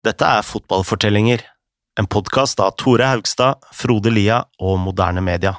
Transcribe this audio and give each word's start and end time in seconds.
Dette 0.00 0.24
er 0.24 0.40
Fotballfortellinger, 0.40 1.42
en 2.00 2.06
podkast 2.08 2.60
av 2.64 2.70
Tore 2.80 3.04
Haugstad, 3.04 3.58
Frode 3.76 4.08
Lia 4.08 4.38
og 4.56 4.78
Moderne 4.80 5.20
Media. 5.20 5.58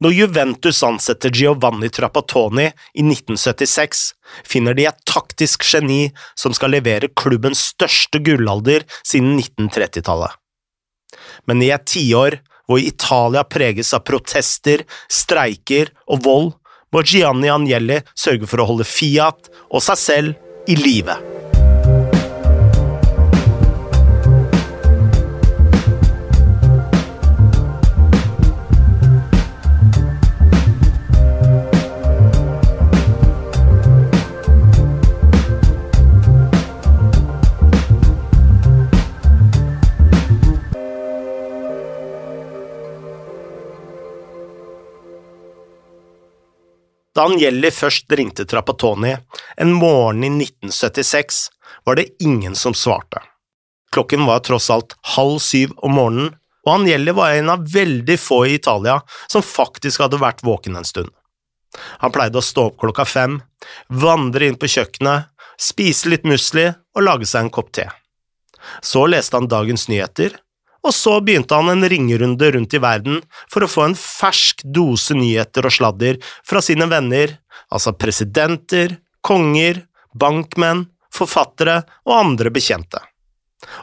Når 0.00 0.14
Juventus 0.16 0.80
ansetter 0.88 1.28
Giovanni 1.36 1.90
Trapattoni 1.92 2.64
i 2.64 3.04
1976, 3.04 4.06
finner 4.48 4.72
de 4.72 4.86
et 4.88 5.04
taktisk 5.04 5.66
geni 5.68 6.14
som 6.32 6.56
skal 6.56 6.72
levere 6.78 7.12
klubbens 7.12 7.66
største 7.74 8.22
gullalder 8.24 8.88
siden 9.04 9.36
1930-tallet. 9.36 10.32
Men 11.44 11.60
i 11.60 11.68
et 11.76 11.84
tiår 11.92 12.38
hvor 12.64 12.80
Italia 12.80 13.44
preges 13.44 13.92
av 13.92 14.06
protester, 14.08 14.86
streiker 15.12 15.92
og 16.08 16.24
vold, 16.24 16.50
må 16.88 17.04
Gianni 17.04 17.52
Agnelli 17.52 18.00
sørge 18.16 18.48
for 18.48 18.64
å 18.64 18.68
holde 18.72 18.88
Fiat 18.88 19.52
og 19.68 19.84
seg 19.84 20.04
selv 20.08 20.68
i 20.72 20.80
live. 20.80 21.33
Da 47.14 47.28
Agnelli 47.28 47.70
først 47.70 48.10
ringte 48.18 48.42
Trapattoni 48.50 49.12
en 49.62 49.72
morgen 49.78 50.24
i 50.26 50.30
1976, 50.32 51.36
var 51.86 51.98
det 52.00 52.08
ingen 52.22 52.54
som 52.58 52.74
svarte. 52.74 53.22
Klokken 53.94 54.26
var 54.26 54.42
tross 54.42 54.66
alt 54.70 54.96
halv 55.14 55.38
syv 55.38 55.76
om 55.76 55.94
morgenen, 55.94 56.32
og 56.66 56.72
Angelli 56.80 57.12
var 57.14 57.36
en 57.36 57.52
av 57.52 57.66
veldig 57.70 58.16
få 58.18 58.40
i 58.48 58.56
Italia 58.58 58.96
som 59.30 59.44
faktisk 59.46 60.02
hadde 60.02 60.18
vært 60.18 60.42
våken 60.42 60.80
en 60.80 60.88
stund. 60.88 61.12
Han 62.02 62.10
pleide 62.14 62.40
å 62.40 62.44
stå 62.44 62.70
opp 62.70 62.80
klokka 62.82 63.06
fem, 63.06 63.38
vandre 63.88 64.48
inn 64.48 64.58
på 64.58 64.70
kjøkkenet, 64.74 65.30
spise 65.60 66.10
litt 66.10 66.26
musli 66.26 66.66
og 66.72 67.06
lage 67.06 67.28
seg 67.30 67.46
en 67.46 67.54
kopp 67.54 67.70
te. 67.76 67.86
Så 68.82 69.04
leste 69.06 69.36
han 69.36 69.50
dagens 69.50 69.86
nyheter, 69.92 70.34
og 70.84 70.92
så 70.92 71.16
begynte 71.24 71.56
han 71.56 71.70
en 71.72 71.88
ringerunde 71.88 72.50
rundt 72.54 72.76
i 72.76 72.80
verden 72.82 73.22
for 73.52 73.64
å 73.64 73.70
få 73.70 73.86
en 73.88 73.96
fersk 73.98 74.64
dose 74.64 75.16
nyheter 75.16 75.64
og 75.64 75.72
sladder 75.72 76.20
fra 76.44 76.60
sine 76.64 76.88
venner, 76.90 77.38
altså 77.72 77.94
presidenter, 77.96 78.98
konger, 79.24 79.84
bankmenn, 80.12 80.86
forfattere 81.14 81.80
og 82.04 82.14
andre 82.18 82.52
bekjente. 82.52 83.00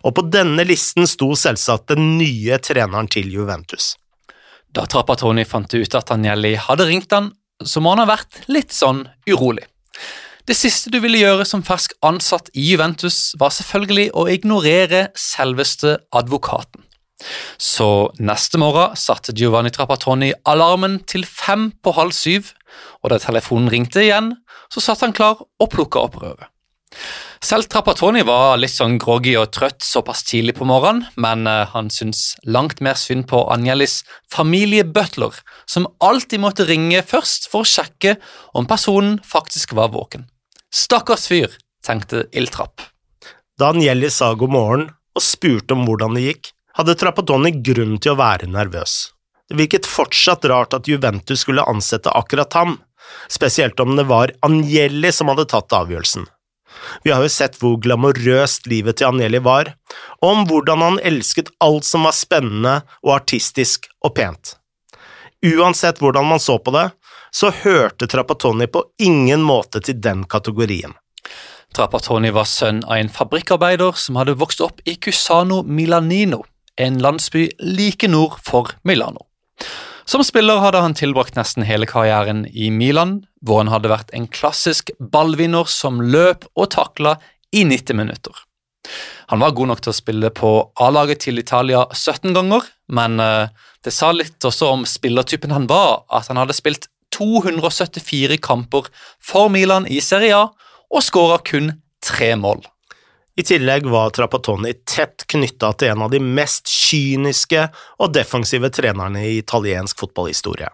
Og 0.06 0.14
på 0.14 0.28
denne 0.30 0.66
listen 0.68 1.10
sto 1.10 1.32
selvsagt 1.38 1.90
den 1.96 2.20
nye 2.20 2.60
treneren 2.62 3.10
til 3.10 3.32
Juventus. 3.34 3.96
Da 4.72 4.86
Trapattoni 4.88 5.44
fant 5.48 5.74
ut 5.74 5.98
at 5.98 6.14
Agnelli 6.14 6.54
hadde 6.56 6.88
ringt 6.88 7.12
han, 7.12 7.32
så 7.66 7.82
må 7.82 7.96
han 7.96 8.04
ha 8.04 8.12
vært 8.14 8.44
litt 8.52 8.74
sånn 8.74 9.04
urolig. 9.30 9.66
Det 10.48 10.56
siste 10.58 10.90
du 10.94 10.98
ville 11.04 11.20
gjøre 11.22 11.46
som 11.46 11.64
fersk 11.66 11.94
ansatt 12.06 12.50
i 12.58 12.64
Juventus, 12.72 13.34
var 13.40 13.54
selvfølgelig 13.54 14.08
å 14.18 14.26
ignorere 14.32 15.10
selveste 15.18 16.00
advokaten. 16.18 16.86
Så 17.58 18.12
neste 18.20 18.60
morgen 18.62 18.96
satte 19.00 19.36
Giovanni 19.38 19.72
Trapattoni 19.74 20.32
alarmen 20.50 21.00
til 21.10 21.26
fem 21.28 21.70
på 21.84 21.96
halv 21.98 22.16
syv, 22.16 22.54
og 23.04 23.14
da 23.14 23.20
telefonen 23.22 23.72
ringte 23.72 24.04
igjen, 24.04 24.34
så 24.72 24.84
satt 24.84 25.04
han 25.06 25.16
klar 25.16 25.42
og 25.42 25.72
plukka 25.74 26.06
opp 26.08 26.18
røret. 26.22 26.48
Selv 27.42 27.66
Trapattoni 27.72 28.22
var 28.28 28.60
litt 28.62 28.74
sånn 28.76 29.00
groggy 29.02 29.32
og 29.40 29.50
trøtt 29.56 29.82
såpass 29.82 30.22
tidlig 30.28 30.54
på 30.60 30.68
morgenen, 30.70 31.08
men 31.18 31.48
han 31.48 31.90
syntes 31.90 32.36
langt 32.46 32.84
mer 32.86 33.00
synd 33.00 33.26
på 33.32 33.40
Angelis 33.50 34.04
familiebutler, 34.30 35.40
som 35.66 35.88
alltid 36.06 36.44
måtte 36.44 36.68
ringe 36.70 37.02
først 37.02 37.50
for 37.50 37.66
å 37.66 37.72
sjekke 37.72 38.20
om 38.54 38.70
personen 38.70 39.18
faktisk 39.26 39.74
var 39.80 39.90
våken. 39.96 40.28
Stakkars 40.70 41.26
fyr, 41.32 41.58
tenkte 41.82 42.28
Ildtrapp. 42.38 42.86
Da 43.58 43.72
Agnelli 43.74 44.12
sa 44.14 44.36
god 44.38 44.54
morgen 44.54 44.86
og 45.18 45.26
spurte 45.26 45.74
om 45.74 45.88
hvordan 45.88 46.16
det 46.18 46.28
gikk, 46.28 46.52
hadde 46.78 46.96
Trapattoni 47.00 47.54
grunn 47.64 47.98
til 48.02 48.14
å 48.14 48.20
være 48.20 48.50
nervøs. 48.52 49.12
Det 49.50 49.58
virket 49.60 49.90
fortsatt 49.90 50.46
rart 50.48 50.76
at 50.78 50.88
Juventus 50.88 51.44
skulle 51.44 51.66
ansette 51.68 52.12
akkurat 52.16 52.54
ham, 52.56 52.78
spesielt 53.28 53.80
om 53.84 53.98
det 53.98 54.08
var 54.08 54.32
Agnelli 54.46 55.12
som 55.12 55.32
hadde 55.32 55.50
tatt 55.52 55.74
avgjørelsen. 55.76 56.28
Vi 57.04 57.12
har 57.12 57.22
jo 57.24 57.32
sett 57.32 57.58
hvor 57.60 57.76
glamorøst 57.84 58.70
livet 58.72 59.00
til 59.00 59.10
Agnelli 59.10 59.42
var, 59.44 59.74
og 60.22 60.30
om 60.30 60.48
hvordan 60.48 60.86
han 60.86 61.02
elsket 61.04 61.52
alt 61.64 61.88
som 61.88 62.08
var 62.08 62.16
spennende 62.16 62.80
og 63.04 63.16
artistisk 63.20 63.90
og 64.06 64.16
pent. 64.18 64.56
Uansett 65.42 66.00
hvordan 66.02 66.28
man 66.30 66.40
så 66.40 66.58
på 66.62 66.74
det, 66.76 66.88
så 67.32 67.52
hørte 67.64 68.08
Trapattoni 68.08 68.68
på 68.68 68.84
ingen 69.00 69.44
måte 69.44 69.82
til 69.84 70.00
den 70.04 70.24
kategorien. 70.30 70.94
Trapattoni 71.76 72.32
var 72.36 72.48
sønn 72.50 72.82
av 72.84 72.98
en 73.00 73.12
fabrikkarbeider 73.12 73.96
som 73.96 74.18
hadde 74.20 74.36
vokst 74.40 74.62
opp 74.64 74.82
i 74.84 74.98
Cusano 75.00 75.62
Milanino, 75.64 76.42
en 76.78 77.00
landsby 77.02 77.50
like 77.60 78.08
nord 78.08 78.40
for 78.46 78.72
Milano. 78.84 79.28
Som 80.06 80.24
spiller 80.26 80.60
hadde 80.64 80.82
han 80.82 80.96
tilbrakt 80.98 81.38
nesten 81.38 81.64
hele 81.68 81.88
karrieren 81.88 82.46
i 82.52 82.72
Milan, 82.74 83.22
hvor 83.42 83.62
han 83.62 83.72
hadde 83.72 83.92
vært 83.92 84.14
en 84.18 84.28
klassisk 84.28 84.92
ballvinner 85.00 85.70
som 85.70 86.02
løp 86.02 86.48
og 86.56 86.72
takla 86.74 87.18
i 87.56 87.64
90 87.68 88.00
minutter. 88.00 88.34
Han 89.32 89.40
var 89.40 89.54
god 89.56 89.72
nok 89.72 89.84
til 89.86 89.94
å 89.94 89.96
spille 89.96 90.32
på 90.36 90.50
A-laget 90.84 91.22
til 91.28 91.40
Italia 91.40 91.86
17 91.94 92.34
ganger, 92.36 92.66
men 92.92 93.22
det 93.22 93.94
sa 93.94 94.10
litt 94.12 94.44
også 94.44 94.74
om 94.74 94.84
spillertypen 94.90 95.54
han 95.56 95.70
var, 95.70 96.02
at 96.12 96.28
han 96.32 96.42
hadde 96.42 96.58
spilt 96.58 96.90
274 97.16 98.40
kamper 98.44 98.90
for 99.24 99.52
Milan 99.54 99.88
i 99.88 100.02
Serie 100.04 100.36
A 100.36 100.50
og 100.92 101.06
skåra 101.06 101.40
kun 101.46 101.76
tre 102.04 102.34
mål. 102.36 102.64
I 103.36 103.44
tillegg 103.48 103.86
var 103.88 104.12
Trapattoni 104.12 104.74
tett 104.84 105.24
knytta 105.32 105.72
til 105.80 105.94
en 105.94 106.04
av 106.04 106.12
de 106.12 106.20
mest 106.20 106.68
kyniske 106.68 107.64
og 108.04 108.12
defensive 108.14 108.70
trenerne 108.76 109.24
i 109.24 109.38
italiensk 109.40 110.04
fotballhistorie, 110.04 110.68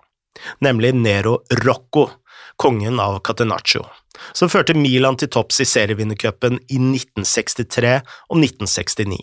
nemlig 0.65 0.95
Nero 0.97 1.37
Rocco, 1.61 2.07
kongen 2.57 2.97
av 2.99 3.19
Catenaccio, 3.21 3.85
som 4.33 4.49
førte 4.49 4.73
Milan 4.73 5.19
til 5.21 5.29
topps 5.29 5.61
i 5.61 5.69
serievinnercupen 5.69 6.57
i 6.65 6.79
1963 6.81 7.93
og 8.01 8.41
1969. 8.41 9.21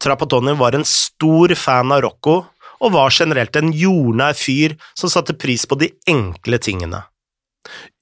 Trapattoni 0.00 0.52
var 0.60 0.76
en 0.76 0.84
stor 0.84 1.54
fan 1.56 1.92
av 1.92 2.04
Rocco 2.04 2.36
og 2.80 2.92
var 2.92 3.12
generelt 3.12 3.56
en 3.56 3.72
jordnær 3.76 4.36
fyr 4.36 4.76
som 4.96 5.12
satte 5.12 5.36
pris 5.36 5.66
på 5.68 5.76
de 5.80 5.90
enkle 6.08 6.60
tingene. 6.60 7.02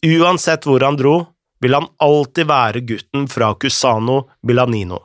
Uansett 0.07 0.67
hvor 0.67 0.83
han 0.87 0.99
dro, 0.99 1.17
vil 1.61 1.75
han 1.75 1.89
alltid 2.03 2.49
være 2.49 2.85
gutten 2.87 3.29
fra 3.31 3.53
Cusano 3.61 4.23
Milanino. 4.47 5.03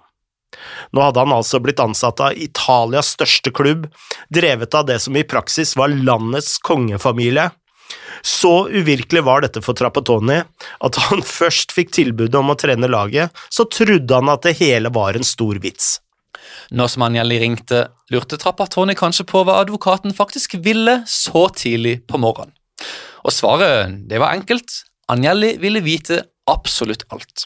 Nå 0.94 1.02
hadde 1.02 1.24
han 1.24 1.34
altså 1.34 1.60
blitt 1.64 1.82
ansatt 1.82 2.22
av 2.22 2.38
Italias 2.38 3.14
største 3.16 3.52
klubb, 3.56 3.88
drevet 4.30 4.78
av 4.78 4.86
det 4.90 5.00
som 5.02 5.18
i 5.18 5.26
praksis 5.26 5.76
var 5.80 5.94
landets 5.94 6.60
kongefamilie. 6.64 7.50
Så 8.24 8.70
uvirkelig 8.72 9.24
var 9.28 9.44
dette 9.44 9.62
for 9.66 9.76
Trapattoni 9.78 10.40
at 10.40 10.96
da 10.96 11.10
han 11.10 11.24
først 11.40 11.74
fikk 11.76 11.94
tilbudet 11.98 12.40
om 12.40 12.54
å 12.54 12.58
trene 12.60 12.90
laget, 12.90 13.34
så 13.50 13.68
trodde 13.68 14.22
han 14.22 14.32
at 14.32 14.46
det 14.48 14.58
hele 14.62 14.94
var 14.94 15.18
en 15.18 15.28
stor 15.28 15.60
vits. 15.64 15.98
Når 16.74 16.94
som 16.94 17.06
Agnelli 17.06 17.40
ringte, 17.42 17.88
lurte 18.14 18.40
Trapattoni 18.40 18.96
kanskje 18.98 19.26
på 19.30 19.44
hva 19.46 19.60
advokaten 19.64 20.16
faktisk 20.16 20.56
ville 20.64 21.02
så 21.10 21.48
tidlig 21.54 22.02
på 22.08 22.20
morgenen. 22.22 22.56
Og 23.24 23.32
svaret, 23.32 24.02
det 24.10 24.20
var 24.20 24.36
enkelt. 24.36 24.82
Agnelli 25.12 25.54
ville 25.62 25.84
vite 25.84 26.24
absolutt 26.50 27.06
alt. 27.14 27.46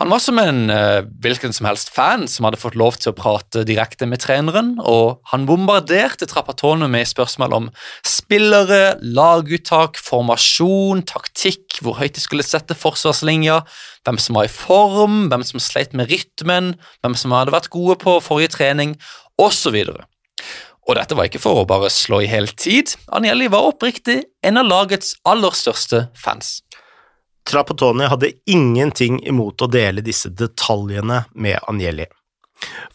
Han 0.00 0.08
var 0.08 0.20
som 0.24 0.38
en 0.40 0.70
uh, 0.72 1.02
hvilken 1.20 1.52
som 1.52 1.66
helst 1.68 1.90
fan 1.92 2.22
som 2.30 2.46
hadde 2.46 2.56
fått 2.56 2.76
lov 2.80 2.96
til 2.96 3.10
å 3.10 3.16
prate 3.18 3.66
direkte 3.68 4.06
med 4.08 4.22
treneren, 4.22 4.70
og 4.80 5.18
han 5.28 5.44
bombarderte 5.44 6.24
Trappatone 6.30 6.88
med 6.88 7.04
spørsmål 7.04 7.56
om 7.58 7.66
spillere, 8.08 8.94
laguttak, 9.04 10.00
formasjon, 10.00 11.02
taktikk, 11.04 11.82
hvor 11.84 11.98
høyt 12.00 12.16
de 12.16 12.24
skulle 12.24 12.46
sette 12.46 12.72
forsvarslinja, 12.80 13.58
hvem 14.08 14.22
som 14.24 14.40
var 14.40 14.48
i 14.48 14.54
form, 14.54 15.26
hvem 15.28 15.44
som 15.44 15.60
sleit 15.60 15.92
med 15.92 16.08
rytmen, 16.08 16.78
hvem 17.04 17.18
som 17.20 17.36
hadde 17.36 17.52
vært 17.52 17.68
gode 17.74 17.98
på 18.00 18.16
forrige 18.24 18.54
trening, 18.56 18.96
osv. 19.36 19.76
Og 20.88 20.96
dette 20.96 21.12
var 21.12 21.28
ikke 21.28 21.44
for 21.44 21.60
å 21.60 21.68
bare 21.68 21.92
slå 21.92 22.22
i 22.24 22.32
hel 22.32 22.48
tid, 22.56 22.96
Agnelli 23.12 23.52
var 23.52 23.68
oppriktig 23.68 24.22
en 24.48 24.64
av 24.64 24.72
lagets 24.72 25.12
aller 25.28 25.52
største 25.52 26.06
fans. 26.16 26.62
Trapattoni 27.48 28.06
hadde 28.10 28.32
ingenting 28.50 29.20
imot 29.26 29.62
å 29.62 29.68
dele 29.70 30.04
disse 30.04 30.30
detaljene 30.30 31.24
med 31.34 31.58
Agnelli. 31.66 32.06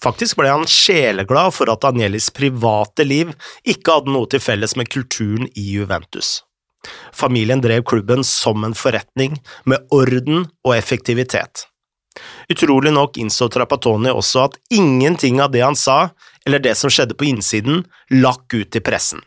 Faktisk 0.04 0.38
ble 0.38 0.52
han 0.52 0.68
sjeleglad 0.70 1.54
for 1.56 1.72
at 1.74 1.86
Agnellis 1.88 2.30
private 2.36 3.06
liv 3.08 3.32
ikke 3.66 3.98
hadde 3.98 4.14
noe 4.14 4.30
til 4.30 4.44
felles 4.44 4.76
med 4.78 4.92
kulturen 4.94 5.50
i 5.58 5.64
Juventus. 5.74 6.44
Familien 7.14 7.64
drev 7.64 7.84
klubben 7.90 8.24
som 8.24 8.64
en 8.64 8.76
forretning, 8.78 9.40
med 9.66 9.88
orden 9.90 10.46
og 10.66 10.76
effektivitet. 10.76 11.66
Utrolig 12.50 12.94
nok 12.94 13.18
innså 13.18 13.48
Trapattoni 13.52 14.14
også 14.14 14.46
at 14.46 14.60
ingenting 14.70 15.42
av 15.42 15.52
det 15.52 15.64
han 15.66 15.76
sa, 15.76 16.12
eller 16.46 16.62
det 16.62 16.76
som 16.78 16.94
skjedde 16.94 17.18
på 17.18 17.28
innsiden, 17.32 17.84
lakk 18.14 18.54
ut 18.54 18.70
til 18.72 18.86
pressen. 18.86 19.24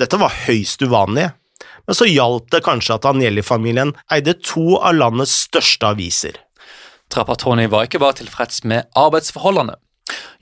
Dette 0.00 0.16
var 0.20 0.32
høyst 0.46 0.82
uvanlig, 0.86 1.28
men 1.88 1.96
så 1.96 2.04
hjalp 2.04 2.50
det 2.52 2.60
kanskje 2.66 2.98
at 2.98 3.06
Agnelli-familien 3.08 3.94
eide 4.12 4.36
to 4.44 4.76
av 4.76 4.98
landets 4.98 5.32
største 5.48 5.88
aviser. 5.88 6.36
Trapattoni 7.08 7.64
var 7.72 7.88
ikke 7.88 8.02
bare 8.02 8.20
tilfreds 8.20 8.60
med 8.68 8.90
arbeidsforholdene. 8.98 9.78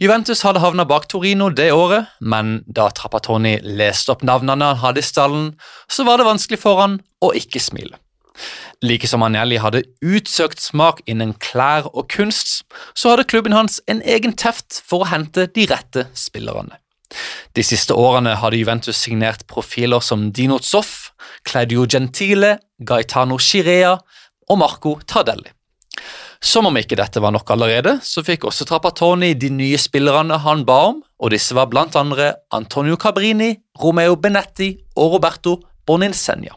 Juventus 0.02 0.42
hadde 0.44 0.60
havna 0.62 0.84
bak 0.86 1.06
Torino 1.08 1.48
det 1.54 1.70
året, 1.72 2.10
men 2.20 2.58
da 2.66 2.88
Trapattoni 2.90 3.56
leste 3.62 4.12
opp 4.12 4.24
navnene 4.26 4.72
han 4.72 4.82
hadde 4.82 5.02
i 5.02 5.06
stallen, 5.06 5.52
så 5.88 6.04
var 6.06 6.18
det 6.18 6.26
vanskelig 6.26 6.58
for 6.62 6.82
han 6.82 6.98
å 7.22 7.30
ikke 7.38 7.62
smile. 7.62 7.96
Like 8.84 9.08
som 9.08 9.22
Agnelli 9.24 9.56
hadde 9.62 9.86
utsøkt 10.04 10.60
smak 10.60 11.00
innen 11.08 11.32
klær 11.40 11.88
og 11.94 12.10
kunst, 12.12 12.66
så 12.92 13.14
hadde 13.14 13.28
klubben 13.30 13.56
hans 13.56 13.78
en 13.88 14.02
egen 14.04 14.34
teft 14.36 14.82
for 14.84 15.06
å 15.06 15.10
hente 15.14 15.46
de 15.48 15.64
rette 15.70 16.08
spillerne. 16.18 16.76
De 17.56 17.62
siste 17.64 17.94
årene 17.94 18.34
hadde 18.42 18.58
Juventus 18.58 18.98
signert 18.98 19.46
profiler 19.48 20.02
som 20.04 20.28
Dino 20.34 20.58
Zoff, 20.60 21.05
Claudio 21.46 21.86
Gentile, 21.86 22.56
Gaetano 22.78 23.38
Chirea 23.38 23.96
og 24.48 24.58
Marco 24.58 24.96
Tardelli. 25.06 25.52
Som 26.42 26.68
om 26.68 26.76
ikke 26.76 26.98
dette 26.98 27.20
var 27.22 27.32
nok 27.32 27.48
allerede, 27.54 27.96
så 28.04 28.22
fikk 28.24 28.44
også 28.46 28.66
Trapattoni 28.68 29.32
de 29.34 29.48
nye 29.50 29.78
spillerne 29.80 30.36
han 30.44 30.66
ba 30.68 30.76
om, 30.90 31.00
og 31.00 31.32
disse 31.32 31.56
var 31.56 31.70
blant 31.72 31.96
andre 31.96 32.34
Antonio 32.54 32.98
Cabrini, 33.00 33.54
Romeo 33.80 34.18
Benetti 34.20 34.74
og 34.96 35.16
Roberto 35.16 35.56
Boninsegna. 35.88 36.52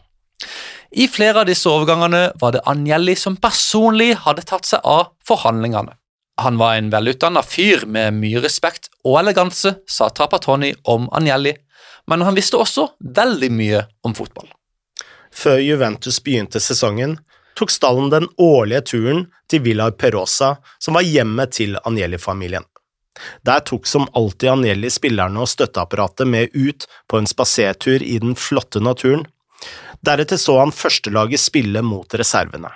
I 0.90 1.06
flere 1.06 1.42
av 1.42 1.48
disse 1.48 1.70
overgangene 1.70 2.32
var 2.40 2.54
det 2.54 2.64
Agnelli 2.68 3.14
som 3.16 3.38
personlig 3.38 4.12
hadde 4.24 4.44
tatt 4.46 4.66
seg 4.66 4.84
av 4.84 5.12
forhandlingene. 5.26 5.94
Han 6.40 6.56
var 6.58 6.76
en 6.76 6.88
velutdanna 6.92 7.42
fyr 7.44 7.84
med 7.86 8.16
mye 8.16 8.40
respekt 8.42 8.88
og 9.04 9.20
eleganse, 9.20 9.76
sa 9.86 10.08
Trapattoni 10.10 10.72
om 10.88 11.06
Agnelli, 11.12 11.54
men 12.10 12.24
han 12.26 12.34
visste 12.34 12.58
også 12.58 12.88
veldig 13.00 13.50
mye 13.54 13.84
om 14.06 14.16
fotball. 14.16 14.48
Før 15.34 15.58
Juventus 15.62 16.20
begynte 16.24 16.60
sesongen, 16.60 17.18
tok 17.58 17.70
stallen 17.70 18.10
den 18.12 18.28
årlige 18.38 18.82
turen 18.92 19.24
til 19.50 19.64
Villa 19.64 19.90
Perosa, 19.90 20.56
som 20.78 20.96
var 20.98 21.06
hjemmet 21.06 21.56
til 21.58 21.78
Agnelli-familien. 21.84 22.66
Der 23.44 23.60
tok 23.66 23.86
som 23.86 24.08
alltid 24.16 24.52
Agnelli 24.54 24.90
spillerne 24.90 25.42
og 25.42 25.50
støtteapparatet 25.50 26.28
med 26.28 26.54
ut 26.54 26.86
på 27.10 27.18
en 27.20 27.28
spasertur 27.28 28.02
i 28.02 28.16
den 28.22 28.36
flotte 28.38 28.80
naturen, 28.80 29.26
Deretter 30.00 30.40
så 30.40 30.58
han 30.60 30.72
førstelaget 30.72 31.40
spille 31.40 31.82
mot 31.84 32.14
reservene. 32.16 32.70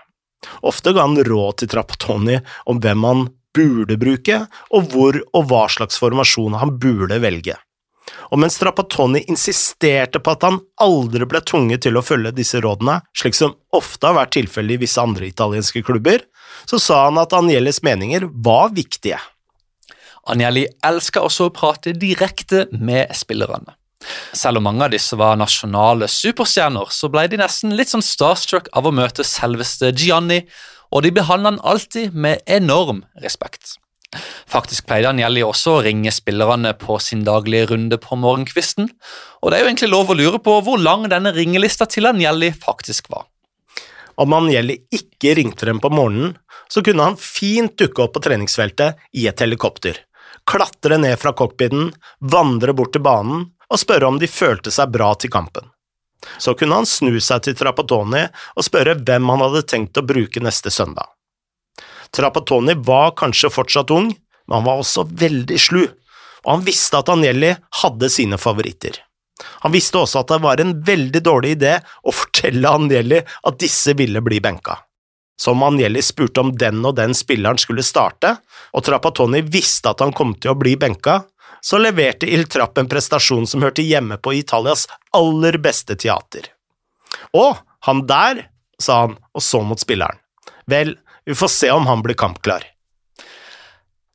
Ofte 0.61 0.93
ga 0.93 1.07
han 1.07 1.17
råd 1.25 1.61
til 1.61 1.71
Trappatoni 1.73 2.37
om 2.69 2.81
hvem 2.85 3.07
han 3.09 3.23
burde 3.57 3.97
bruke, 4.01 4.43
og 4.75 4.91
hvor 4.93 5.17
og 5.33 5.47
hva 5.49 5.65
slags 5.73 6.01
formasjon 6.03 6.59
han 6.61 6.75
burde 6.81 7.21
velge. 7.23 7.57
Og 8.33 8.41
mens 8.41 8.57
Trapattoni 8.61 9.23
insisterte 9.31 10.21
på 10.21 10.35
at 10.35 10.45
han 10.47 10.59
aldri 10.83 11.27
ble 11.29 11.41
tvunget 11.47 11.85
til 11.87 11.97
å 11.97 12.05
følge 12.05 12.35
disse 12.37 12.61
rådene, 12.63 12.99
slik 13.17 13.37
som 13.39 13.55
ofte 13.75 14.09
har 14.09 14.19
vært 14.19 14.35
tilfellet 14.37 14.77
i 14.77 14.83
visse 14.85 15.01
andre 15.01 15.29
italienske 15.31 15.85
klubber, 15.87 16.25
så 16.69 16.81
sa 16.81 17.05
han 17.07 17.21
at 17.21 17.35
Agnellis 17.37 17.83
meninger 17.87 18.27
var 18.45 18.75
viktige. 18.77 19.21
Anjeli 20.31 20.65
elsker 20.87 21.25
også 21.25 21.49
å 21.49 21.55
prate 21.55 21.93
direkte 21.97 22.67
med 22.73 23.13
spillerne. 23.17 23.77
Selv 24.37 24.61
om 24.61 24.67
mange 24.69 24.85
av 24.85 24.93
disse 24.93 25.17
var 25.17 25.39
nasjonale 25.41 26.09
superstjerner, 26.13 26.91
så 26.93 27.09
ble 27.13 27.27
de 27.33 27.41
nesten 27.41 27.73
litt 27.77 27.93
sånn 27.93 28.05
starstruck 28.05 28.69
av 28.77 28.89
å 28.89 28.93
møte 28.95 29.25
selveste 29.25 29.93
Gianni, 29.97 30.43
og 30.93 31.05
de 31.05 31.13
behandlet 31.15 31.55
han 31.55 31.65
alltid 31.65 32.15
med 32.15 32.45
enorm 32.47 33.03
respekt. 33.25 33.79
Faktisk 34.51 34.87
pleide 34.89 35.11
Agnelli 35.11 35.43
også 35.45 35.77
å 35.77 35.83
ringe 35.87 36.13
spillerne 36.15 36.75
på 36.79 36.99
sin 37.03 37.25
daglige 37.27 37.73
runde 37.73 37.99
på 38.01 38.19
morgenkvisten, 38.21 38.89
og 39.43 39.51
det 39.51 39.59
er 39.59 39.65
jo 39.65 39.71
egentlig 39.71 39.93
lov 39.93 40.13
å 40.13 40.19
lure 40.19 40.41
på 40.43 40.57
hvor 40.67 40.81
lang 40.81 41.09
denne 41.13 41.35
ringelista 41.37 41.89
til 41.91 42.09
Agnelli 42.11 42.53
faktisk 42.55 43.11
var. 43.13 43.27
Om 44.21 44.37
Agnelli 44.37 44.79
ikke 44.95 45.35
ringte 45.39 45.67
dem 45.67 45.81
på 45.83 45.91
morgenen, 45.91 46.37
så 46.71 46.83
kunne 46.83 47.11
han 47.11 47.21
fint 47.21 47.77
dukke 47.79 48.07
opp 48.07 48.15
på 48.17 48.23
treningsfeltet 48.25 49.01
i 49.19 49.27
et 49.29 49.43
helikopter, 49.43 49.99
klatre 50.49 50.99
ned 51.01 51.19
fra 51.21 51.35
cockpiten, 51.37 51.91
vandre 52.21 52.75
bort 52.77 52.95
til 52.95 53.05
banen 53.05 53.49
og 53.71 53.81
spørre 53.81 54.09
om 54.09 54.21
de 54.21 54.31
følte 54.31 54.73
seg 54.75 54.93
bra 54.95 55.13
til 55.19 55.33
kampen. 55.35 55.67
Så 56.39 56.55
kunne 56.57 56.79
han 56.79 56.89
snu 56.89 57.19
seg 57.21 57.45
til 57.45 57.57
Trapatoni 57.59 58.23
og 58.55 58.65
spørre 58.65 58.97
hvem 59.01 59.29
han 59.33 59.45
hadde 59.45 59.67
tenkt 59.69 60.01
å 60.01 60.07
bruke 60.07 60.41
neste 60.41 60.73
søndag. 60.73 61.11
Trapattoni 62.15 62.77
var 62.87 63.15
kanskje 63.19 63.51
fortsatt 63.51 63.91
ung, 63.95 64.13
men 64.47 64.57
han 64.57 64.67
var 64.67 64.81
også 64.83 65.07
veldig 65.11 65.59
slu, 65.61 65.83
og 66.45 66.51
han 66.51 66.65
visste 66.67 67.01
at 67.01 67.11
Agnelli 67.11 67.55
hadde 67.83 68.11
sine 68.13 68.39
favoritter. 68.39 69.01
Han 69.65 69.75
visste 69.75 69.99
også 69.99 70.23
at 70.23 70.31
det 70.31 70.41
var 70.45 70.61
en 70.63 70.77
veldig 70.87 71.23
dårlig 71.25 71.57
idé 71.57 71.79
å 72.07 72.15
fortelle 72.15 72.71
Agnelli 72.71 73.21
at 73.25 73.59
disse 73.61 73.97
ville 73.99 74.23
bli 74.25 74.39
benka. 74.45 74.79
Så 75.37 75.51
om 75.51 75.63
Agnelli 75.67 76.03
spurte 76.03 76.45
om 76.45 76.53
den 76.55 76.85
og 76.87 76.95
den 77.01 77.15
spilleren 77.19 77.59
skulle 77.59 77.83
starte, 77.83 78.37
og 78.71 78.85
Trapattoni 78.87 79.43
visste 79.43 79.91
at 79.91 80.05
han 80.05 80.15
kom 80.15 80.37
til 80.39 80.53
å 80.53 80.59
bli 80.59 80.77
benka, 80.79 81.25
så 81.65 81.81
leverte 81.81 82.29
Il 82.29 82.45
Trapp 82.47 82.79
en 82.79 82.89
prestasjon 82.91 83.47
som 83.49 83.65
hørte 83.65 83.83
hjemme 83.83 84.19
på 84.21 84.35
Italias 84.37 84.85
aller 85.17 85.59
beste 85.65 85.97
teater. 85.97 86.51
Å, 87.33 87.47
han 87.89 88.05
der, 88.07 88.45
sa 88.79 89.07
han 89.07 89.17
og 89.33 89.43
så 89.43 89.63
mot 89.65 89.81
spilleren. 89.81 90.21
Vel, 90.71 90.95
vi 91.27 91.35
får 91.35 91.49
se 91.49 91.71
om 91.71 91.87
han 91.87 92.03
blir 92.05 92.17
kampklar. 92.19 92.65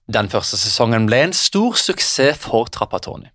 Den 0.10 0.30
første 0.30 0.58
sesongen 0.58 1.06
ble 1.10 1.22
en 1.28 1.36
stor 1.38 1.78
suksess 1.78 2.40
for 2.46 2.70
Trappatoni. 2.74 3.30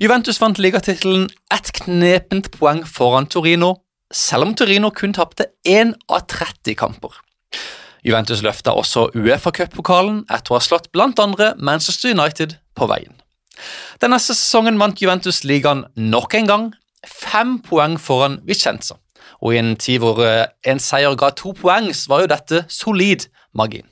Juventus 0.00 0.40
vant 0.40 0.58
ligatittelen 0.58 1.26
ett 1.52 1.72
knepent 1.76 2.48
poeng 2.54 2.84
foran 2.88 3.28
Torino, 3.28 3.74
selv 4.12 4.48
om 4.48 4.54
Torino 4.56 4.90
kun 4.90 5.12
tapte 5.12 5.50
én 5.68 5.92
av 6.08 6.24
30 6.28 6.76
kamper. 6.80 7.12
Juventus 8.04 8.40
løfta 8.40 8.72
også 8.72 9.10
Uefa-cuppokalen 9.12 10.22
etter 10.32 10.54
å 10.54 10.56
ha 10.56 10.64
slått 10.64 10.88
andre 10.96 11.54
Manchester 11.58 12.14
United 12.16 12.56
på 12.74 12.88
veien. 12.88 13.12
Den 14.00 14.14
neste 14.14 14.32
sesongen 14.32 14.78
vant 14.80 15.02
Juventus 15.02 15.44
ligaen 15.44 15.84
nok 15.96 16.34
en 16.34 16.46
gang, 16.46 16.72
fem 17.04 17.58
poeng 17.60 17.98
foran 17.98 18.40
Vicenza. 18.44 18.96
Og 19.40 19.54
i 19.54 19.60
en 19.60 19.74
tid 19.80 20.02
hvor 20.02 20.20
eh, 20.24 20.48
en 20.68 20.82
seier 20.82 21.16
ga 21.18 21.30
to 21.36 21.54
poeng, 21.56 21.90
så 21.94 22.14
var 22.14 22.24
jo 22.24 22.32
dette 22.34 22.64
solid 22.72 23.28
margin. 23.56 23.86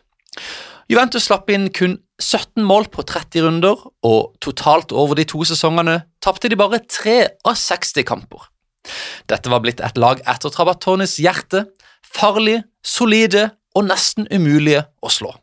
Juventus 0.88 1.26
slapp 1.29 1.50
inn 1.52 1.69
kun 1.75 1.99
17 2.19 2.65
mål 2.65 2.89
på 2.91 3.05
30 3.06 3.44
runder, 3.44 3.82
og 4.03 4.39
totalt 4.43 4.93
over 4.93 5.19
de 5.19 5.27
to 5.29 5.44
sesongene 5.46 6.01
tapte 6.24 6.51
de 6.51 6.58
bare 6.58 6.81
3 6.81 7.19
av 7.46 7.58
60 7.60 8.06
kamper. 8.08 8.48
Dette 9.29 9.53
var 9.53 9.60
blitt 9.65 9.82
et 9.84 10.01
lag 10.01 10.22
etter 10.24 10.53
Trabattonis 10.55 11.19
hjerte, 11.20 11.67
farlige, 12.03 12.65
solide 12.81 13.51
og 13.77 13.86
nesten 13.91 14.27
umulige 14.32 14.86
å 15.05 15.13
slå. 15.13 15.34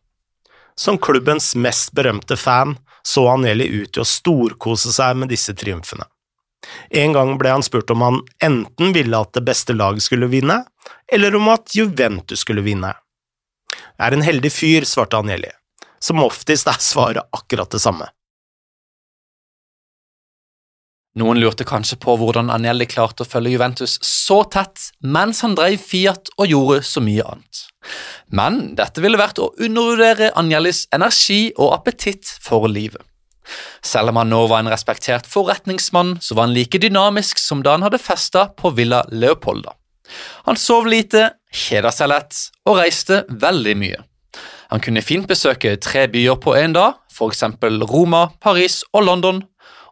Som 0.75 0.98
klubbens 1.00 1.53
mest 1.55 1.93
berømte 1.96 2.36
fan 2.36 2.75
så 3.05 3.27
Agnelli 3.31 3.67
ut 3.70 3.93
til 3.93 4.03
å 4.03 4.10
storkose 4.10 4.91
seg 4.91 5.15
med 5.22 5.31
disse 5.31 5.53
triumfene. 5.55 6.08
En 6.89 7.15
gang 7.15 7.36
ble 7.41 7.53
han 7.55 7.65
spurt 7.65 7.91
om 7.93 8.03
han 8.05 8.19
enten 8.43 8.93
ville 8.95 9.19
at 9.19 9.34
det 9.38 9.45
beste 9.48 9.75
laget 9.75 10.05
skulle 10.05 10.31
vinne, 10.31 10.63
eller 11.12 11.36
om 11.36 11.50
at 11.53 11.75
Juventus 11.75 12.45
skulle 12.45 12.65
vinne. 12.65 12.93
Jeg 13.95 14.07
er 14.07 14.17
en 14.17 14.25
heldig 14.25 14.51
fyr, 14.51 14.88
svarte 14.88 15.19
Anjeli. 15.19 15.51
Som 16.03 16.24
oftest 16.24 16.67
er 16.69 16.81
svaret 16.84 17.25
akkurat 17.36 17.72
det 17.72 17.81
samme. 17.81 18.10
Noen 21.15 21.39
lurte 21.39 21.63
kanskje 21.63 21.95
på 22.03 22.17
hvordan 22.19 22.50
Agnelli 22.51 22.88
klarte 22.91 23.24
å 23.24 23.29
følge 23.29 23.53
Juventus 23.53 23.93
så 24.03 24.41
tett 24.51 24.89
mens 25.00 25.39
han 25.45 25.55
drev 25.55 25.79
Fiat 25.79 26.34
og 26.36 26.51
gjorde 26.51 26.81
så 26.84 27.03
mye 27.03 27.24
annet. 27.24 27.62
Men 28.36 28.74
dette 28.75 29.00
ville 29.03 29.19
vært 29.22 29.39
å 29.39 29.53
undervurdere 29.55 30.34
Agnellis 30.36 30.84
energi 30.95 31.53
og 31.55 31.72
appetitt 31.77 32.27
for 32.43 32.67
livet. 32.67 33.00
Selv 33.86 34.12
om 34.12 34.20
han 34.22 34.32
nå 34.34 34.42
var 34.52 34.64
en 34.64 34.72
respektert 34.74 35.28
forretningsmann, 35.30 36.18
så 36.22 36.36
var 36.36 36.48
han 36.48 36.56
like 36.56 36.82
dynamisk 36.82 37.42
som 37.42 37.64
da 37.66 37.75
han 37.78 37.86
hadde 37.86 38.02
festa 38.02 38.48
på 38.58 38.74
Villa 38.78 39.04
Leopolda. 39.12 39.75
Han 40.46 40.58
sov 40.58 40.88
lite, 40.88 41.32
kjeda 41.54 41.92
seg 41.94 42.12
lett 42.12 42.42
og 42.66 42.80
reiste 42.80 43.24
veldig 43.30 43.75
mye. 43.80 44.04
Han 44.74 44.82
kunne 44.82 45.04
fint 45.06 45.28
besøke 45.30 45.75
tre 45.82 46.08
byer 46.12 46.38
på 46.42 46.56
én 46.58 46.74
dag, 46.75 46.98
f.eks. 47.14 47.44
Roma, 47.90 48.28
Paris 48.42 48.82
og 48.94 49.06
London, 49.06 49.44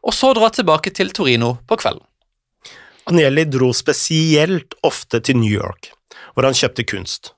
og 0.03 0.13
så 0.13 0.33
dra 0.35 0.49
tilbake 0.51 0.91
til 0.91 1.13
Torino 1.15 1.55
på 1.67 1.77
kvelden. 1.79 2.03
Agnelli 3.07 3.45
dro 3.51 3.73
spesielt 3.75 4.77
ofte 4.83 5.19
til 5.19 5.37
New 5.39 5.51
York, 5.51 5.91
hvor 6.33 6.47
han 6.47 6.55
kjøpte 6.55 6.85
kunst. 6.87 7.33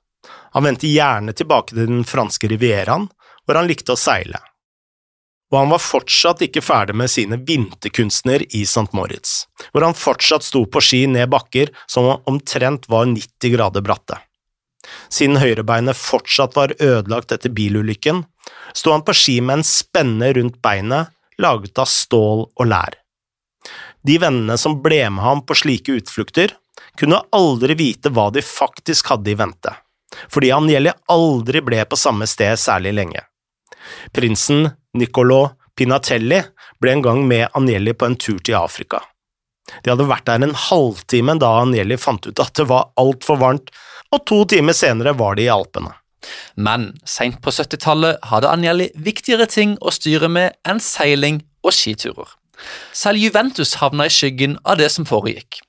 Han 0.53 0.65
vendte 0.65 0.89
gjerne 0.89 1.33
tilbake 1.35 1.73
til 1.73 1.89
den 1.89 2.03
franske 2.07 2.49
rivieraen, 2.51 3.09
hvor 3.45 3.59
han 3.59 3.69
likte 3.69 3.95
å 3.95 3.99
seile. 3.99 4.39
Og 5.53 5.59
han 5.59 5.71
var 5.71 5.83
fortsatt 5.83 6.41
ikke 6.41 6.63
ferdig 6.65 6.95
med 6.97 7.11
sine 7.11 7.37
vinterkunstner 7.37 8.43
i 8.49 8.63
St. 8.65 8.89
Moritz, 8.97 9.45
hvor 9.71 9.85
han 9.85 9.97
fortsatt 9.97 10.45
sto 10.45 10.63
på 10.65 10.81
ski 10.81 11.03
ned 11.11 11.29
bakker 11.33 11.71
som 11.85 12.09
omtrent 12.25 12.89
var 12.91 13.05
90 13.11 13.53
grader 13.53 13.85
bratte. 13.85 14.17
Siden 15.09 15.39
høyrebeinet 15.41 15.97
fortsatt 15.97 16.55
var 16.57 16.73
ødelagt 16.79 17.33
etter 17.33 17.53
bilulykken, 17.53 18.23
sto 18.73 18.93
han 18.93 19.05
på 19.05 19.15
ski 19.17 19.39
med 19.41 19.59
en 19.59 19.67
spenne 19.67 20.31
rundt 20.37 20.61
beinet 20.65 21.13
laget 21.41 21.77
av 21.81 21.89
stål 21.89 22.45
og 22.47 22.69
lær. 22.69 22.97
De 24.05 24.17
vennene 24.21 24.57
som 24.61 24.77
ble 24.81 25.01
med 25.09 25.23
ham 25.25 25.41
på 25.45 25.57
slike 25.57 25.97
utflukter, 25.99 26.53
kunne 26.99 27.23
aldri 27.35 27.75
vite 27.77 28.11
hva 28.13 28.29
de 28.31 28.43
faktisk 28.45 29.09
hadde 29.11 29.33
i 29.33 29.37
vente, 29.39 29.71
fordi 30.31 30.51
Agnelli 30.55 30.93
aldri 31.11 31.61
ble 31.65 31.81
på 31.89 31.99
samme 31.99 32.27
sted 32.29 32.59
særlig 32.61 32.93
lenge. 32.95 33.25
Prinsen 34.15 34.69
Niccolo 34.95 35.43
Pinatelli 35.75 36.39
ble 36.79 36.93
en 36.95 37.03
gang 37.03 37.25
med 37.27 37.49
Agnelli 37.57 37.93
på 37.93 38.07
en 38.07 38.15
tur 38.15 38.39
til 38.39 38.55
Afrika. 38.59 39.01
De 39.83 39.91
hadde 39.91 40.07
vært 40.07 40.27
der 40.29 40.43
en 40.45 40.55
halvtime 40.67 41.35
da 41.41 41.51
Agnelli 41.63 41.97
fant 41.99 42.25
ut 42.27 42.41
at 42.41 42.53
det 42.55 42.67
var 42.69 42.91
altfor 43.01 43.41
varmt, 43.41 43.71
og 44.13 44.23
to 44.29 44.43
timer 44.47 44.77
senere 44.77 45.15
var 45.17 45.35
de 45.35 45.47
i 45.47 45.51
Alpene. 45.51 45.91
Men 46.55 46.93
seint 47.05 47.41
på 47.43 47.51
70-tallet 47.53 48.23
hadde 48.31 48.49
Agnelli 48.49 48.89
viktigere 48.95 49.49
ting 49.51 49.75
å 49.81 49.93
styre 49.93 50.29
med 50.31 50.55
enn 50.65 50.81
seiling 50.81 51.41
og 51.65 51.75
skiturer. 51.75 52.29
Selv 52.95 53.19
Juventus 53.19 53.75
havna 53.81 54.07
i 54.07 54.13
skyggen 54.13 54.55
av 54.63 54.79
det 54.79 54.87
som 54.93 55.07
foregikk. 55.07 55.59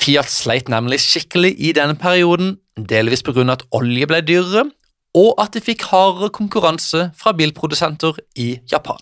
Fiat 0.00 0.28
sleit 0.32 0.68
nemlig 0.72 1.00
skikkelig 1.02 1.54
i 1.56 1.72
denne 1.76 1.96
perioden, 1.98 2.58
delvis 2.76 3.24
pga. 3.24 3.46
at 3.52 3.64
olje 3.72 4.06
ble 4.06 4.20
dyrere, 4.20 4.68
og 5.16 5.34
at 5.42 5.56
de 5.56 5.62
fikk 5.64 5.88
hardere 5.90 6.30
konkurranse 6.34 7.08
fra 7.18 7.32
bilprodusenter 7.36 8.18
i 8.38 8.60
Japan. 8.70 9.00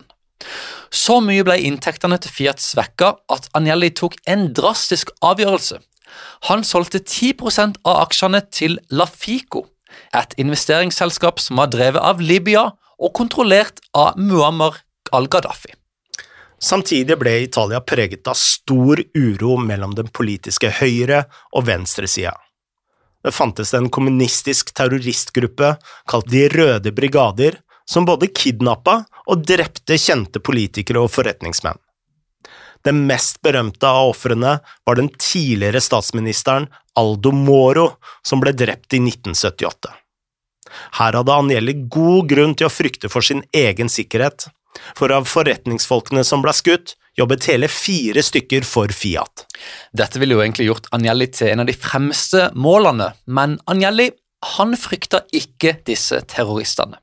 Så 0.95 1.19
mye 1.21 1.45
ble 1.45 1.59
inntektene 1.69 2.17
til 2.23 2.33
Fiat 2.33 2.63
svekka 2.63 3.15
at 3.33 3.49
Agnelli 3.59 3.91
tok 3.93 4.17
en 4.31 4.49
drastisk 4.57 5.11
avgjørelse. 5.25 5.81
Han 6.49 6.65
solgte 6.65 7.03
10% 7.03 7.83
av 7.85 8.05
aksjene 8.07 8.41
til 8.55 8.79
Lafico, 8.89 9.67
et 10.17 10.33
investeringsselskap 10.41 11.43
som 11.43 11.61
var 11.61 11.73
drevet 11.75 12.01
av 12.01 12.23
Libya 12.23 12.71
og 12.99 13.13
kontrollert 13.17 13.83
av 13.97 14.17
Muammar 14.17 14.81
al-Gaddafi. 15.13 15.75
Samtidig 16.59 17.15
ble 17.21 17.37
Italia 17.45 17.79
preget 17.85 18.27
av 18.27 18.39
stor 18.39 18.99
uro 19.15 19.57
mellom 19.63 19.95
den 19.95 20.09
politiske 20.11 20.73
høyre- 20.81 21.27
og 21.55 21.69
venstresida. 21.69 22.35
Det 23.25 23.35
fantes 23.35 23.75
en 23.75 23.89
kommunistisk 23.91 24.71
terroristgruppe 24.79 25.75
kalt 26.09 26.31
De 26.31 26.47
røde 26.53 26.93
brigader, 26.95 27.59
som 27.89 28.07
både 28.07 28.29
kidnappa 28.29 29.03
og 29.27 29.45
drepte 29.49 29.97
kjente 29.99 30.43
politikere 30.45 31.03
og 31.03 31.13
forretningsmenn. 31.15 31.79
Den 32.87 33.01
mest 33.09 33.41
berømte 33.43 33.89
av 33.89 34.13
ofrene 34.13 34.59
var 34.87 34.99
den 34.99 35.09
tidligere 35.19 35.81
statsministeren 35.83 36.69
Aldo 36.99 37.33
Moro, 37.35 37.89
som 38.23 38.43
ble 38.43 38.53
drept 38.55 38.95
i 38.95 39.01
1978. 39.03 39.91
Her 41.01 41.17
hadde 41.19 41.35
Agnelli 41.35 41.75
god 41.91 42.29
grunn 42.31 42.55
til 42.55 42.69
å 42.69 42.73
frykte 42.73 43.11
for 43.11 43.25
sin 43.25 43.43
egen 43.57 43.91
sikkerhet, 43.91 44.47
for 44.95 45.13
av 45.15 45.27
forretningsfolkene 45.27 46.23
som 46.27 46.45
ble 46.45 46.55
skutt, 46.55 46.95
jobbet 47.19 47.49
hele 47.51 47.69
fire 47.73 48.23
stykker 48.25 48.67
for 48.67 48.93
Fiat. 48.95 49.45
Dette 49.97 50.21
ville 50.23 50.37
jo 50.37 50.45
egentlig 50.45 50.69
gjort 50.69 50.89
Agnelli 50.95 51.29
til 51.35 51.53
en 51.53 51.65
av 51.65 51.69
de 51.69 51.77
fremste 51.77 52.49
målene, 52.55 53.13
men 53.27 53.59
Agnelli 53.71 54.11
han 54.55 54.77
frykta 54.79 55.25
ikke 55.35 55.79
disse 55.89 56.21
terroristene. 56.31 57.01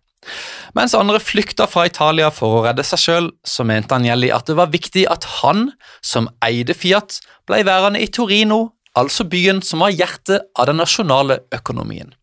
Mens 0.75 0.95
andre 0.98 1.19
flykta 1.22 1.67
fra 1.69 1.86
Italia 1.86 2.31
for 2.34 2.57
å 2.57 2.63
redde 2.65 2.84
seg 2.88 3.01
sjøl, 3.01 3.27
så 3.45 3.65
mente 3.67 3.93
Agnelli 3.95 4.31
at 4.34 4.48
det 4.50 4.57
var 4.57 4.74
viktig 4.74 5.05
at 5.12 5.27
han, 5.41 5.69
som 6.01 6.31
eide 6.45 6.74
Fiat, 6.74 7.19
ble 7.45 7.62
værende 7.67 8.01
i 8.01 8.10
Torino, 8.10 8.72
altså 8.98 9.27
byen 9.29 9.62
som 9.65 9.84
var 9.84 9.93
hjertet 9.93 10.48
av 10.57 10.72
den 10.72 10.79
nasjonale 10.81 11.43
økonomien. 11.55 12.15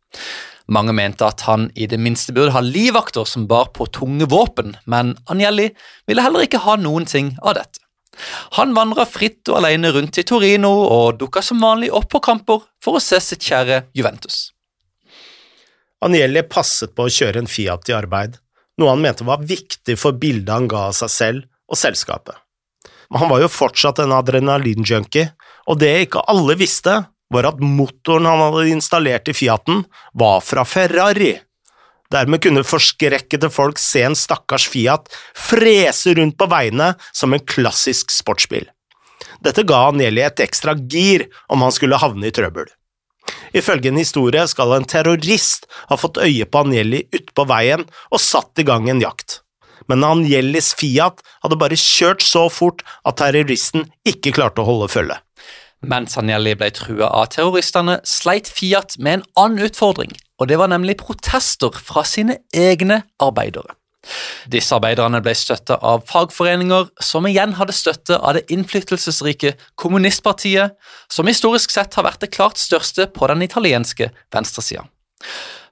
Mange 0.73 0.95
mente 0.97 1.26
at 1.26 1.45
han 1.45 1.67
i 1.76 1.87
det 1.91 1.99
minste 2.00 2.33
burde 2.33 2.55
ha 2.55 2.62
livvakter 2.64 3.26
som 3.29 3.45
bar 3.50 3.73
på 3.76 3.87
tunge 3.93 4.29
våpen, 4.31 4.76
men 4.88 5.17
Agnelli 5.29 5.69
ville 6.09 6.25
heller 6.25 6.47
ikke 6.47 6.62
ha 6.64 6.79
noen 6.81 7.05
ting 7.09 7.35
av 7.43 7.59
dette. 7.59 7.83
Han 8.59 8.75
vandra 8.76 9.05
fritt 9.09 9.49
og 9.49 9.59
alene 9.61 9.91
rundt 9.93 10.19
i 10.21 10.25
Torino 10.29 10.71
og 10.85 11.19
dukka 11.21 11.43
som 11.45 11.61
vanlig 11.64 11.91
opp 11.97 12.11
på 12.12 12.21
kamper 12.25 12.64
for 12.85 12.97
å 12.97 13.05
se 13.05 13.21
sitt 13.25 13.45
kjære 13.45 13.83
Juventus. 13.97 14.50
Agnelli 16.02 16.43
passet 16.49 16.95
på 16.97 17.07
å 17.07 17.12
kjøre 17.12 17.43
en 17.43 17.50
Fiat 17.50 17.88
i 17.93 17.97
arbeid, 17.97 18.38
noe 18.81 18.93
han 18.93 19.02
mente 19.05 19.26
var 19.29 19.45
viktig 19.45 19.97
for 20.00 20.17
bildet 20.17 20.52
han 20.52 20.69
ga 20.71 20.88
av 20.91 20.97
seg 20.99 21.12
selv 21.12 21.49
og 21.69 21.79
selskapet. 21.79 22.37
Men 23.12 23.25
han 23.25 23.33
var 23.33 23.43
jo 23.45 23.52
fortsatt 23.52 24.00
en 24.02 24.14
adrenalinjunkie, 24.17 25.29
og 25.69 25.79
det 25.81 25.93
ikke 26.07 26.25
alle 26.33 26.57
visste, 26.59 27.02
var 27.33 27.49
at 27.49 27.62
motoren 27.62 28.29
han 28.29 28.43
hadde 28.45 28.69
installert 28.73 29.31
i 29.31 29.37
Fiaten, 29.37 29.85
var 30.12 30.43
fra 30.45 30.65
Ferrari. 30.69 31.35
Dermed 32.12 32.43
kunne 32.45 32.65
forskrekkede 32.67 33.49
folk 33.53 33.81
se 33.81 34.03
en 34.05 34.17
stakkars 34.19 34.67
Fiat 34.69 35.09
frese 35.39 36.12
rundt 36.19 36.37
på 36.39 36.49
veiene 36.53 36.93
som 37.12 37.33
en 37.33 37.41
klassisk 37.41 38.12
sportsbil. 38.12 38.69
Dette 39.43 39.65
ga 39.67 39.89
Nelly 39.97 40.23
et 40.27 40.43
ekstra 40.45 40.77
gir 40.77 41.27
om 41.49 41.65
han 41.65 41.73
skulle 41.75 41.99
havne 41.99 42.29
i 42.29 42.35
trøbbel. 42.35 42.69
Ifølge 43.57 43.91
en 43.91 44.01
historie 44.01 44.45
skal 44.49 44.75
en 44.77 44.87
terrorist 44.89 45.67
ha 45.91 45.99
fått 46.01 46.21
øye 46.23 46.47
på 46.49 46.62
Anjelli 46.65 47.05
ute 47.12 47.33
på 47.37 47.47
veien 47.49 47.85
og 48.11 48.23
satt 48.23 48.61
i 48.61 48.67
gang 48.67 48.89
en 48.91 49.03
jakt. 49.03 49.41
Men 49.91 50.05
Anjellis 50.07 50.73
Fiat 50.79 51.21
hadde 51.43 51.59
bare 51.59 51.79
kjørt 51.79 52.23
så 52.25 52.47
fort 52.53 52.85
at 53.09 53.19
terroristen 53.21 53.89
ikke 54.09 54.35
klarte 54.37 54.62
å 54.62 54.69
holde 54.69 54.91
følge. 54.93 55.19
Mens 55.83 56.15
Agnelli 56.19 56.55
ble 56.55 56.71
trua 56.71 57.09
av 57.11 57.33
terroristene, 57.35 57.99
sleit 58.07 58.47
Fiat 58.51 58.95
med 59.03 59.19
en 59.19 59.25
annen 59.43 59.67
utfordring, 59.67 60.12
og 60.39 60.51
det 60.51 60.59
var 60.61 60.71
nemlig 60.71 61.01
protester 61.01 61.75
fra 61.75 62.05
sine 62.07 62.39
egne 62.55 63.03
arbeidere. 63.23 63.75
Disse 64.51 64.75
arbeiderne 64.75 65.21
ble 65.23 65.35
støtta 65.39 65.77
av 65.87 66.05
fagforeninger, 66.11 66.89
som 67.03 67.27
igjen 67.27 67.55
hadde 67.59 67.75
støtte 67.75 68.19
av 68.19 68.39
det 68.39 68.45
innflytelsesrike 68.55 69.55
kommunistpartiet, 69.79 70.75
som 71.11 71.31
historisk 71.31 71.75
sett 71.75 71.95
har 71.99 72.07
vært 72.07 72.23
det 72.25 72.33
klart 72.35 72.62
største 72.62 73.09
på 73.15 73.31
den 73.31 73.43
italienske 73.47 74.11
venstresida. 74.35 74.87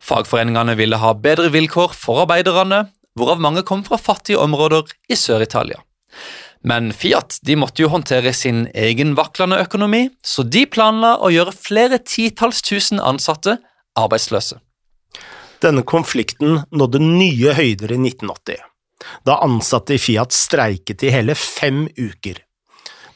Fagforeningene 0.00 0.76
ville 0.78 0.98
ha 1.02 1.12
bedre 1.14 1.50
vilkår 1.54 1.94
for 1.94 2.22
arbeiderne, 2.24 2.84
hvorav 3.18 3.42
mange 3.42 3.62
kom 3.66 3.82
fra 3.86 3.98
fattige 3.98 4.38
områder 4.42 4.90
i 5.10 5.18
Sør-Italia. 5.18 5.82
Men 6.64 6.92
Fiat 6.92 7.38
de 7.42 7.56
måtte 7.56 7.82
jo 7.82 7.88
håndtere 7.88 8.32
sin 8.36 8.66
egen 8.76 9.14
vaklende 9.16 9.60
økonomi, 9.62 10.08
så 10.20 10.44
de 10.44 10.66
planla 10.68 11.14
å 11.24 11.30
gjøre 11.32 11.56
flere 11.56 12.00
titalls 12.04 12.60
tusen 12.66 13.00
ansatte 13.00 13.56
arbeidsløse. 13.98 14.58
Denne 15.60 15.84
konflikten 15.84 16.62
nådde 16.72 17.00
nye 17.04 17.54
høyder 17.56 17.94
i 17.96 17.98
1980, 18.00 18.60
da 19.24 19.40
ansatte 19.44 19.96
i 19.96 20.00
Fiat 20.00 20.36
streiket 20.36 21.04
i 21.04 21.12
hele 21.12 21.36
fem 21.36 21.86
uker. 21.96 22.40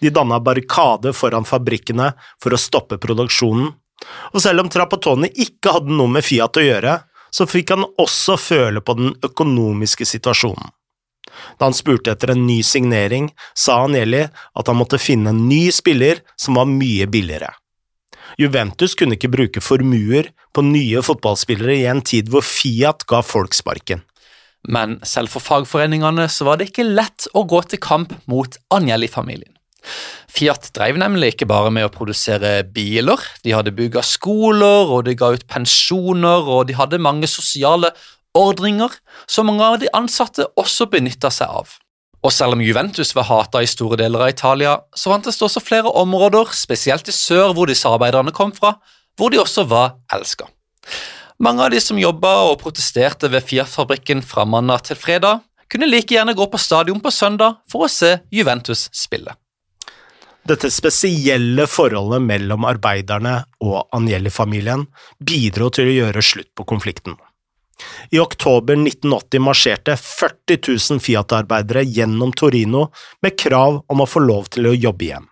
De 0.01 0.13
danna 0.13 0.41
barrikade 0.45 1.15
foran 1.17 1.47
fabrikkene 1.49 2.11
for 2.43 2.53
å 2.53 2.61
stoppe 2.61 2.99
produksjonen, 3.01 3.71
og 4.33 4.43
selv 4.43 4.65
om 4.65 4.71
Trapattoni 4.73 5.31
ikke 5.41 5.77
hadde 5.77 5.93
noe 5.97 6.11
med 6.13 6.25
Fiat 6.25 6.61
å 6.61 6.65
gjøre, 6.65 6.97
så 7.35 7.47
fikk 7.49 7.73
han 7.75 7.87
også 8.01 8.37
føle 8.41 8.81
på 8.85 8.97
den 8.99 9.15
økonomiske 9.25 10.07
situasjonen. 10.09 10.73
Da 11.59 11.69
han 11.69 11.77
spurte 11.77 12.15
etter 12.15 12.35
en 12.35 12.47
ny 12.47 12.61
signering, 12.67 13.31
sa 13.55 13.83
Anjeli 13.85 14.25
at 14.29 14.71
han 14.71 14.79
måtte 14.79 15.03
finne 15.03 15.35
en 15.35 15.45
ny 15.49 15.69
spiller 15.75 16.23
som 16.41 16.59
var 16.61 16.71
mye 16.71 17.09
billigere. 17.11 17.53
Juventus 18.41 18.97
kunne 18.99 19.19
ikke 19.19 19.31
bruke 19.31 19.63
formuer 19.63 20.31
på 20.55 20.65
nye 20.67 21.03
fotballspillere 21.05 21.79
i 21.83 21.87
en 21.91 22.03
tid 22.03 22.31
hvor 22.33 22.45
Fiat 22.47 23.07
ga 23.11 23.23
folk 23.23 23.55
sparken. 23.55 24.03
Men 24.65 24.97
selv 25.05 25.31
for 25.35 25.45
fagforeningene 25.45 26.25
så 26.33 26.47
var 26.49 26.59
det 26.59 26.71
ikke 26.71 26.87
lett 26.89 27.29
å 27.37 27.45
gå 27.49 27.61
til 27.69 27.83
kamp 27.85 28.15
mot 28.31 28.57
Agnelli-familien. 28.73 29.53
Fiat 30.35 30.71
drev 30.75 30.97
nemlig 30.99 31.35
ikke 31.35 31.47
bare 31.47 31.71
med 31.71 31.87
å 31.87 31.93
produsere 31.93 32.65
biler, 32.75 33.21
de 33.45 33.53
hadde 33.55 33.75
bygga 33.77 34.03
skoler, 34.03 34.89
og 34.91 35.05
de 35.07 35.15
ga 35.19 35.29
ut 35.37 35.45
pensjoner, 35.51 36.49
og 36.49 36.67
de 36.71 36.79
hadde 36.79 37.03
mange 37.03 37.29
sosiale 37.31 37.93
ordringer 38.35 38.93
som 39.31 39.49
mange 39.49 39.65
av 39.65 39.81
de 39.83 39.91
ansatte 39.97 40.47
også 40.61 40.89
benytta 40.93 41.31
seg 41.33 41.49
av. 41.49 41.77
Og 42.25 42.33
selv 42.33 42.57
om 42.57 42.63
Juventus 42.65 43.13
var 43.17 43.29
hata 43.29 43.61
i 43.61 43.69
store 43.69 43.99
deler 44.01 44.25
av 44.25 44.33
Italia, 44.33 44.79
så 44.97 45.13
fantes 45.13 45.37
det 45.37 45.45
også 45.45 45.61
flere 45.61 45.93
områder, 45.93 46.55
spesielt 46.57 47.09
i 47.11 47.15
sør 47.15 47.53
hvor 47.53 47.69
disse 47.69 47.89
arbeiderne 47.89 48.33
kom 48.33 48.55
fra, 48.57 48.79
hvor 49.19 49.31
de 49.31 49.43
også 49.43 49.67
var 49.69 49.99
elska. 50.13 50.49
Mange 51.45 51.67
av 51.67 51.75
de 51.75 51.81
som 51.83 51.99
jobba 52.01 52.31
og 52.49 52.61
protesterte 52.63 53.29
ved 53.29 53.45
Fiat-fabrikken 53.45 54.23
fra 54.25 54.47
mandag 54.49 54.87
til 54.89 54.97
fredag, 54.97 55.43
kunne 55.69 55.89
like 55.91 56.15
gjerne 56.15 56.37
gå 56.37 56.47
på 56.49 56.61
stadion 56.61 57.01
på 57.03 57.13
søndag 57.13 57.59
for 57.71 57.85
å 57.85 57.93
se 57.93 58.15
Juventus 58.33 58.87
spille. 58.95 59.35
Dette 60.45 60.69
spesielle 60.73 61.65
forholdet 61.69 62.21
mellom 62.25 62.67
arbeiderne 62.69 63.39
og 63.65 63.89
Agnelli-familien 63.97 64.85
bidro 65.25 65.71
til 65.73 65.89
å 65.89 65.97
gjøre 65.99 66.25
slutt 66.25 66.53
på 66.57 66.67
konflikten. 66.69 67.17
I 68.11 68.21
oktober 68.23 68.77
1980 68.77 69.43
marsjerte 69.43 69.97
40 70.01 70.59
000 70.91 71.03
Fiat-arbeidere 71.05 71.85
gjennom 71.85 72.33
Torino 72.33 72.89
med 73.23 73.39
krav 73.41 73.83
om 73.87 74.05
å 74.05 74.09
få 74.09 74.23
lov 74.25 74.51
til 74.55 74.71
å 74.71 74.77
jobbe 74.77 75.09
igjen. 75.09 75.29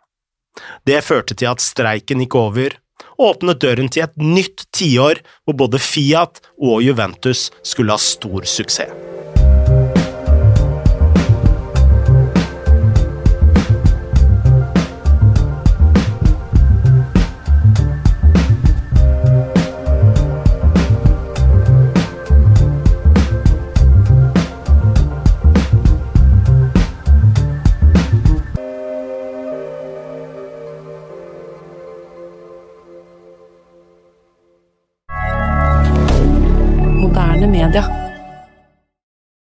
Det 0.87 1.01
førte 1.05 1.37
til 1.39 1.53
at 1.53 1.65
streiken 1.65 2.21
gikk 2.25 2.37
over, 2.37 2.77
og 3.17 3.37
åpnet 3.37 3.63
døren 3.63 3.89
til 3.93 4.05
et 4.05 4.19
nytt 4.21 4.67
tiår 4.77 5.23
hvor 5.47 5.59
både 5.65 5.81
Fiat 5.83 6.43
og 6.61 6.83
Juventus 6.85 7.49
skulle 7.67 7.95
ha 7.95 8.03
stor 8.03 8.47
suksess. 8.49 9.12